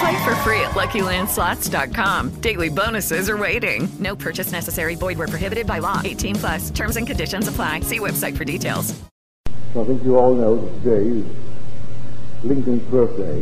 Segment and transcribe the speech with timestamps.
[0.00, 2.40] Play for free at LuckyLandSlots.com.
[2.40, 3.88] Daily bonuses are waiting.
[3.98, 4.94] No purchase necessary.
[4.94, 6.02] Void where prohibited by law.
[6.04, 6.70] 18 plus.
[6.70, 7.80] Terms and conditions apply.
[7.80, 8.94] See website for details.
[9.46, 11.24] I think you all know that today is
[12.44, 13.40] Lincoln's birthday.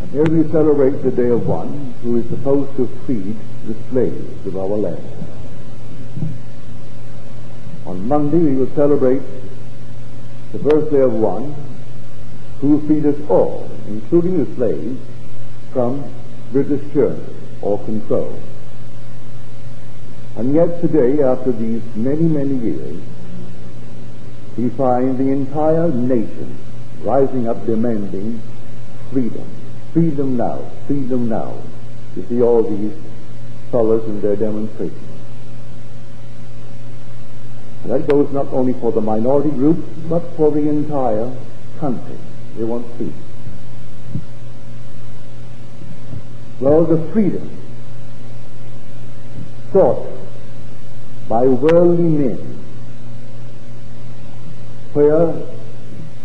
[0.00, 3.36] And here we celebrate the day of one who is supposed to feed
[3.66, 5.02] the slaves of our land.
[7.86, 9.22] On Monday we will celebrate
[10.52, 11.54] the birthday of one
[12.62, 15.00] who freed us all, including the slaves,
[15.72, 16.04] from
[16.52, 18.38] British tyranny or control.
[20.36, 23.02] And yet today, after these many, many years,
[24.56, 26.56] we find the entire nation
[27.00, 28.40] rising up demanding
[29.10, 29.48] freedom.
[29.92, 31.60] Freedom now, freedom now.
[32.14, 32.92] You see all these
[33.72, 35.00] fellows in their demonstrations.
[37.82, 41.34] And that goes not only for the minority group, but for the entire
[41.80, 42.18] country.
[42.56, 43.14] They want freedom.
[46.60, 47.50] Well, the freedom.
[49.72, 50.06] Sought
[51.28, 52.58] by worldly men,
[54.92, 55.32] where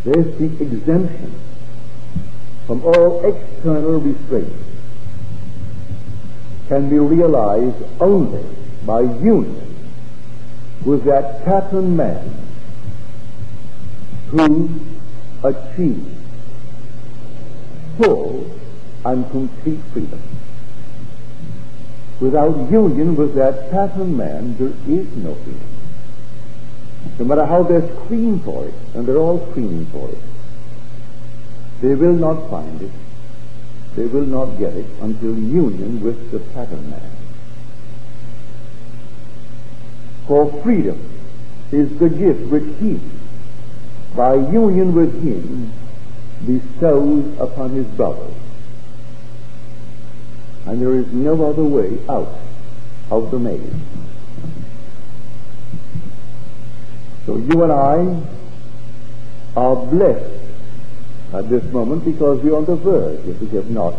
[0.03, 1.33] there's the exemption
[2.65, 4.63] from all external restraints,
[6.67, 8.43] can be realized only
[8.85, 9.75] by union
[10.83, 12.33] with that pattern man
[14.29, 14.69] who
[15.43, 16.17] achieved
[17.97, 18.59] full
[19.05, 20.21] and complete freedom.
[22.19, 25.61] Without union with that pattern man, there is no freedom.
[27.19, 30.17] No matter how they scream for it, and they're all screaming for it,
[31.81, 32.91] they will not find it.
[33.95, 37.11] They will not get it until union with the pattern man.
[40.27, 40.99] For freedom
[41.71, 42.99] is the gift which he,
[44.17, 45.71] by union with him,
[46.43, 48.33] bestows upon his brothers.
[50.65, 52.35] And there is no other way out
[53.11, 53.61] of the maze.
[57.27, 58.21] So you and I
[59.55, 60.43] are blessed
[61.33, 63.93] at this moment because we are on the verge, if we have not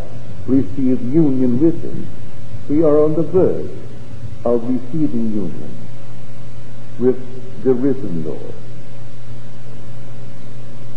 [0.46, 2.06] received union with him,
[2.68, 3.70] we are on the verge
[4.44, 5.76] of receiving union
[6.98, 8.54] with the risen Lord.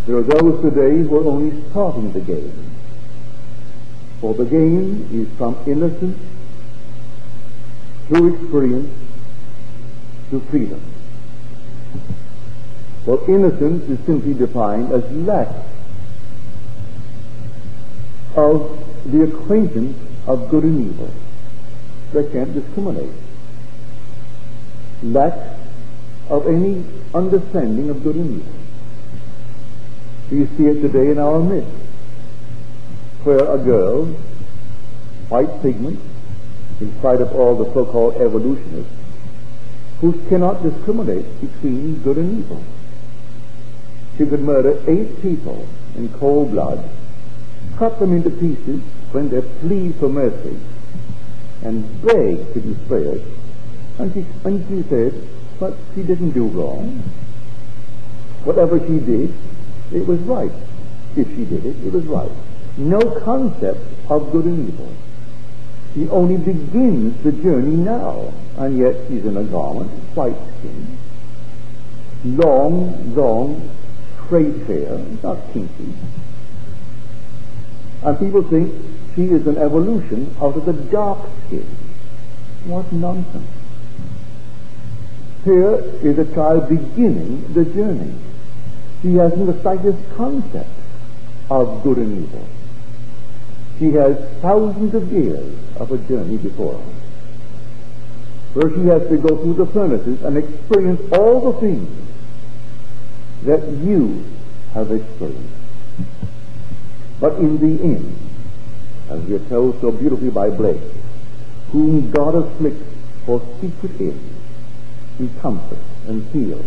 [0.05, 2.71] There are those today who are only starting the game.
[4.19, 6.19] For the game is from innocence
[8.07, 8.93] through experience
[10.31, 10.81] to freedom.
[13.05, 15.47] For innocence is simply defined as lack
[18.35, 19.97] of the acquaintance
[20.27, 21.11] of good and evil.
[22.13, 23.11] They can't discriminate.
[25.03, 25.33] Lack
[26.29, 28.53] of any understanding of good and evil.
[30.31, 31.69] We see it today in our midst,
[33.25, 34.05] where a girl,
[35.27, 35.99] white pigment,
[36.79, 38.93] in spite of all the so-called evolutionists,
[39.99, 42.63] who cannot discriminate between good and evil.
[44.17, 46.89] She could murder eight people in cold blood,
[47.77, 48.81] cut them into pieces
[49.11, 50.57] when they plead for mercy,
[51.61, 53.21] and beg to be spared.
[53.99, 55.27] And she, and she said,
[55.59, 57.03] but she didn't do wrong.
[58.45, 59.33] Whatever she did,
[59.93, 60.51] it was right.
[61.15, 62.31] If she did it, it was right.
[62.77, 64.93] No concept of good and evil.
[65.93, 70.97] She only begins the journey now, and yet she's in a garment, white skin,
[72.23, 73.69] long, long,
[74.25, 75.93] straight hair, not kinky.
[78.03, 78.73] And people think
[79.15, 81.67] she is an evolution out of the dark skin.
[82.65, 83.49] What nonsense.
[85.43, 88.13] Here is a child beginning the journey.
[89.01, 90.69] She hasn't the slightest concept
[91.49, 92.47] of good and evil.
[93.79, 96.93] She has thousands of years of a journey before her,
[98.53, 101.89] where she has to go through the furnaces and experience all the things
[103.43, 104.23] that you
[104.73, 105.55] have experienced.
[107.19, 108.17] But in the end,
[109.09, 110.81] as we are told so beautifully by Blake,
[111.71, 112.83] whom God afflicts
[113.25, 114.35] for secret ends,
[115.17, 116.65] he comforts and heals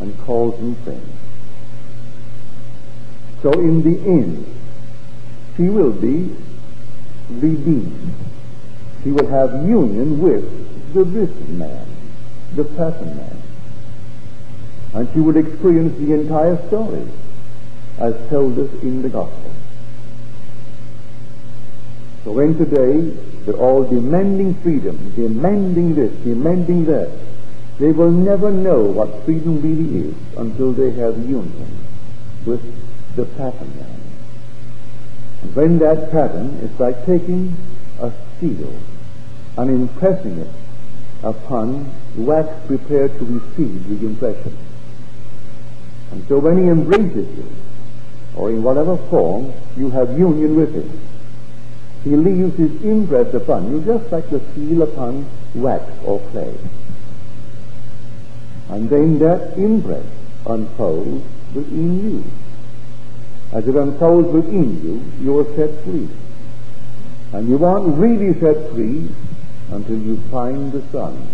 [0.00, 1.19] and calls him friends.
[3.42, 4.46] So in the end,
[5.56, 6.34] she will be
[7.30, 8.14] redeemed.
[9.02, 11.86] She will have union with the risen man,
[12.54, 13.42] the pattern man.
[14.92, 17.06] And she will experience the entire story
[17.98, 19.52] as told us in the gospel.
[22.24, 27.10] So when today they're all demanding freedom, demanding this, demanding that,
[27.78, 31.78] they will never know what freedom really is until they have union
[32.44, 32.60] with
[33.16, 33.72] the pattern.
[35.42, 37.56] And when that pattern is like taking
[38.00, 38.72] a steel
[39.56, 40.50] and impressing it
[41.22, 44.56] upon wax prepared to receive the impression.
[46.10, 47.48] And so when he embraces you,
[48.34, 51.00] or in whatever form you have union with him,
[52.04, 56.54] he leaves his impress upon you just like the seal upon wax or clay.
[58.70, 60.06] And then that impress
[60.46, 61.24] unfolds
[61.54, 62.24] within you.
[63.52, 66.08] As it unfolds within you, you are set free.
[67.32, 69.08] And you aren't really set free
[69.70, 71.28] until you find the Son.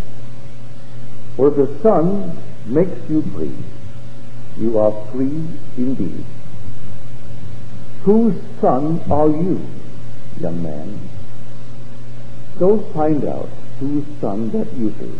[1.37, 2.37] For if the Son
[2.67, 3.55] makes you free,
[4.59, 5.43] you are free
[5.77, 6.25] indeed.
[8.05, 9.67] Whose son are you,
[10.39, 11.09] young man?
[12.59, 13.49] Go find out
[13.81, 15.11] whose son that you be.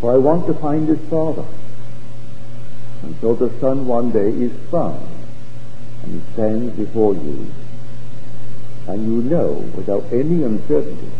[0.00, 1.44] For I want to find his father.
[3.02, 5.08] And so the son one day is found,
[6.08, 7.46] he stands before you,
[8.86, 11.10] and you know without any uncertainty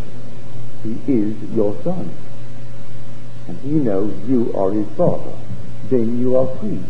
[0.82, 2.10] he is your son.
[3.46, 5.32] And he knows you are his father.
[5.88, 6.82] Then you are free.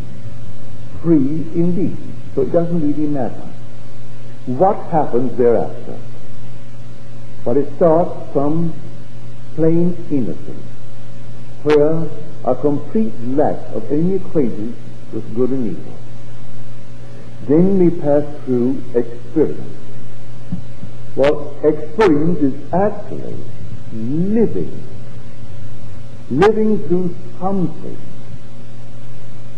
[1.02, 1.96] Free indeed.
[2.34, 3.48] So it doesn't really matter
[4.46, 5.98] what happens thereafter.
[7.44, 8.72] But it starts from
[9.54, 10.66] plain innocence,
[11.62, 12.08] where
[12.44, 14.76] a complete lack of any acquaintance
[15.12, 15.92] with good and evil.
[17.48, 19.74] Then we pass through experience.
[21.16, 23.38] Well, experience is actually
[23.92, 24.82] living,
[26.30, 27.96] living through something,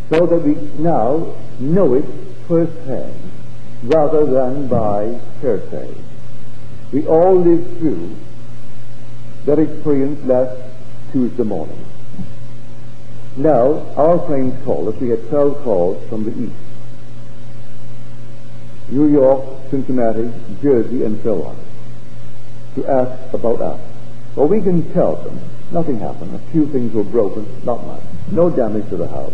[0.09, 2.05] so that we now know it
[2.47, 3.15] firsthand
[3.83, 5.93] rather than by hearsay.
[6.93, 8.17] We all lived through
[9.47, 10.61] that experience last
[11.13, 11.85] Tuesday morning.
[13.37, 15.01] Now, our friends called us.
[15.01, 16.60] We had 12 calls from the east.
[18.91, 21.57] New York, Cincinnati, Jersey, and so on,
[22.75, 23.81] to ask about us.
[24.35, 25.41] Well, we can tell them
[25.71, 26.35] nothing happened.
[26.35, 28.03] A few things were broken, not much.
[28.31, 29.33] No damage to the house.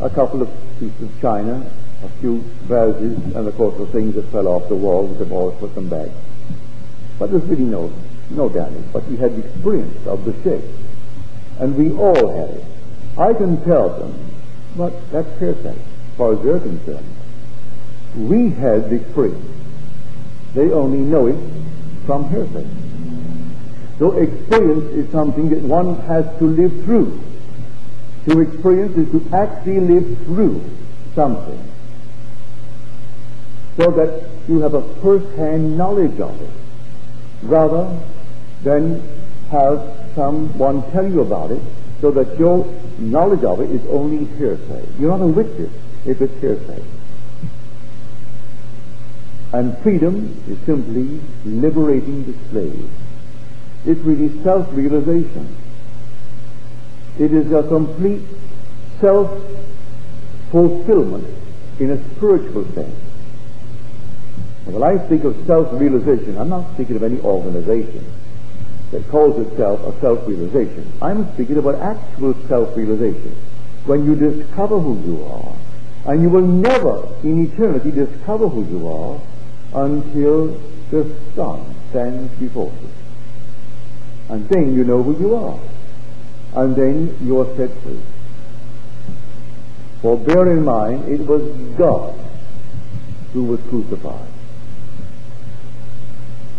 [0.00, 1.70] A couple of pieces of china,
[2.02, 5.30] a few vases, and of course the things that fell off the wall, we could
[5.30, 6.08] always put them back.
[7.18, 7.92] But there's really no,
[8.30, 8.84] no damage.
[8.92, 10.64] But we had the experience of the shake.
[11.60, 12.64] And we all had it.
[13.16, 14.32] I can tell them,
[14.76, 17.06] but that's hearsay, as far as they're concerned.
[18.16, 19.44] We had the experience.
[20.54, 21.38] They only know it
[22.06, 22.66] from hearsay.
[23.98, 27.20] So experience is something that one has to live through.
[28.28, 30.62] To experience is to actually live through
[31.14, 31.72] something.
[33.76, 36.50] So that you have a first-hand knowledge of it,
[37.42, 37.98] rather
[38.62, 39.02] than
[39.50, 41.62] have someone tell you about it,
[42.00, 42.66] so that your
[42.98, 44.86] knowledge of it is only hearsay.
[44.98, 45.72] You're not a witness
[46.04, 46.82] if it's hearsay.
[49.52, 52.88] And freedom is simply liberating the slave.
[53.84, 55.54] It's really self-realization.
[57.18, 58.22] It is a complete
[59.00, 61.26] self-fulfillment
[61.80, 62.96] in a spiritual sense.
[64.64, 68.06] And when I speak of self-realization, I'm not speaking of any organization
[68.92, 70.90] that calls itself a self-realization.
[71.02, 73.36] I'm speaking about actual self-realization.
[73.84, 75.54] When you discover who you are,
[76.06, 79.20] and you will never in eternity discover who you are
[79.74, 80.60] until
[80.90, 82.88] the Son stands before you.
[84.28, 85.58] And then you know who you are.
[86.54, 88.00] And then you are set free.
[90.00, 91.42] For bear in mind, it was
[91.76, 92.14] God
[93.32, 94.28] who was crucified.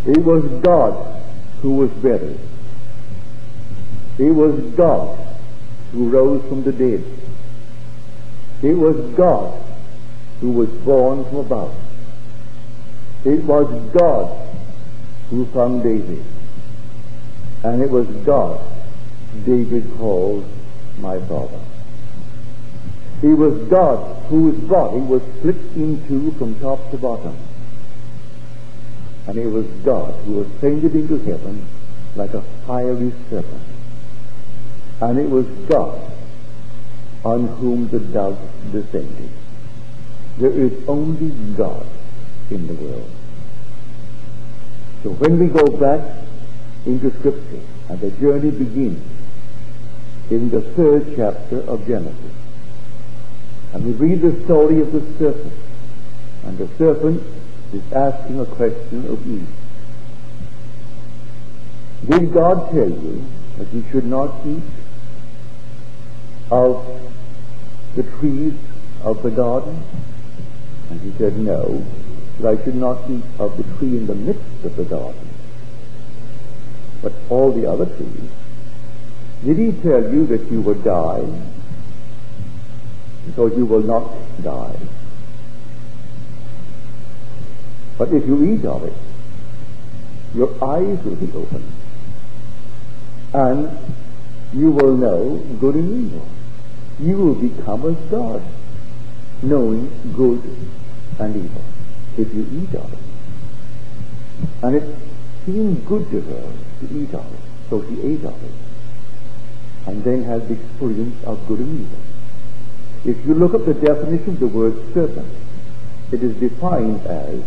[0.05, 1.23] It was God
[1.61, 2.39] who was buried.
[4.17, 5.17] It was God
[5.91, 7.03] who rose from the dead.
[8.61, 9.61] It was God
[10.39, 11.75] who was born from above.
[13.25, 14.57] It was God
[15.29, 16.23] who found David.
[17.63, 18.59] And it was God
[19.45, 20.45] David called
[20.99, 21.59] my father.
[23.21, 27.37] He was God whose body was split in two from top to bottom.
[29.27, 31.65] And it was God who ascended into heaven
[32.17, 33.63] like a fiery serpent.
[34.99, 36.11] And it was God
[37.23, 38.37] on whom the dove
[38.73, 39.29] descended.
[40.37, 41.85] There is only God
[42.53, 43.11] in the world.
[45.03, 46.01] So when we go back
[46.85, 49.03] into Scripture, and the journey begins
[50.29, 52.31] in the third chapter of Genesis,
[53.73, 55.53] and we read the story of the serpent,
[56.43, 57.23] and the serpent
[57.73, 59.47] is asking a question of Eve.
[62.09, 63.23] Did God tell you
[63.57, 64.63] that you should not eat
[66.51, 66.85] of
[67.95, 68.53] the trees
[69.01, 69.83] of the garden?
[70.89, 71.85] And he said, No,
[72.39, 75.29] that I should not eat of the tree in the midst of the garden,
[77.01, 78.29] but all the other trees.
[79.43, 81.25] Did he tell you that you would die?
[83.25, 84.09] Because you will not
[84.41, 84.77] die.
[87.97, 88.93] But if you eat of it,
[90.33, 91.71] your eyes will be opened,
[93.33, 93.77] and
[94.53, 96.27] you will know good and evil.
[96.99, 98.41] You will become as God,
[99.41, 100.41] knowing good
[101.19, 101.63] and evil,
[102.17, 102.99] if you eat of it.
[104.61, 104.95] And it
[105.45, 107.39] seemed good to her to eat of it,
[107.69, 108.51] so she ate of it,
[109.87, 111.99] and then had the experience of good and evil.
[113.05, 115.31] If you look up the definition of the word serpent,
[116.11, 117.41] it is defined as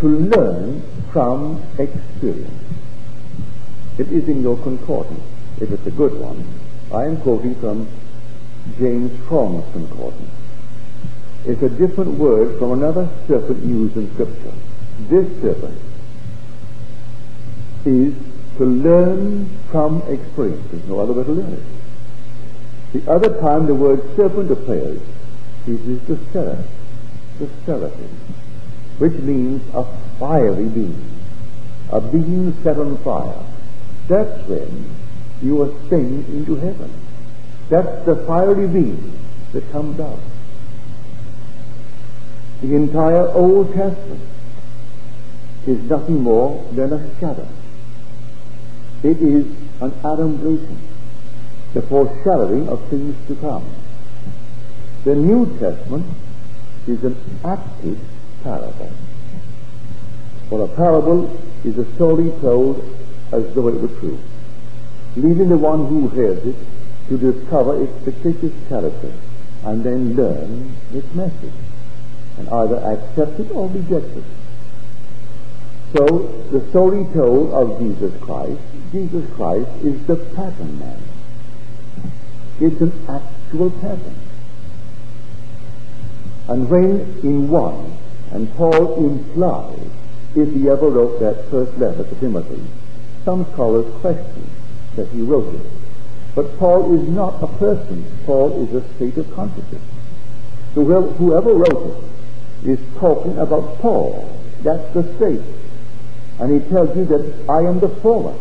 [0.00, 2.50] to learn from experience.
[3.98, 5.22] It is in your concordance,
[5.60, 6.44] if it's a good one.
[6.92, 7.88] I am quoting from
[8.78, 10.35] James Strong's concordance.
[11.46, 14.52] It's a different word from another serpent used in Scripture.
[15.08, 15.78] This serpent
[17.84, 18.14] is
[18.58, 20.66] to learn from experience.
[20.72, 21.62] There's no other way to learn it.
[22.94, 25.00] The other time the word serpent appears
[25.68, 26.66] is the seraph,
[27.38, 28.18] the seraphim,
[28.98, 29.84] which means a
[30.18, 31.10] fiery being,
[31.90, 33.44] a being set on fire.
[34.08, 34.90] That's when
[35.42, 36.90] you ascend into heaven.
[37.68, 39.16] That's the fiery being
[39.52, 40.18] that comes out.
[42.62, 44.22] The entire Old Testament
[45.66, 47.46] is nothing more than a shadow.
[49.02, 49.46] It is
[49.82, 50.78] an adumbration,
[51.74, 53.66] the foreshadowing of things to come.
[55.04, 56.06] The New Testament
[56.86, 57.98] is an active
[58.42, 58.90] parable.
[60.48, 62.78] For a parable is a story told
[63.32, 64.18] as though it were true,
[65.14, 66.56] leaving the one who hears it
[67.08, 69.12] to discover its fictitious character
[69.62, 71.52] and then learn its message
[72.38, 74.24] and either accept it or reject it.
[75.94, 76.06] So
[76.50, 78.60] the story told of Jesus Christ,
[78.92, 81.02] Jesus Christ is the pattern man.
[82.60, 84.16] It's an actual pattern.
[86.48, 87.96] And when in one,
[88.30, 89.88] and Paul implies,
[90.34, 92.62] if he ever wrote that first letter to Timothy,
[93.24, 94.48] some scholars question
[94.96, 95.66] that he wrote it.
[96.34, 98.04] But Paul is not a person.
[98.26, 99.82] Paul is a state of consciousness.
[100.74, 102.04] So whoever wrote it
[102.66, 104.40] is talking about Paul.
[104.62, 105.42] That's the state.
[106.38, 108.36] And he tells you that I am the former.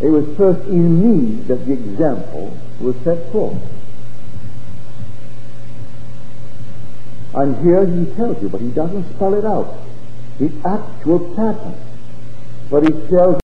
[0.00, 3.62] It was first in me that the example was set forth.
[7.34, 9.76] And here he tells you, but he doesn't spell it out.
[10.38, 11.74] The actual pattern.
[12.70, 13.43] But he tells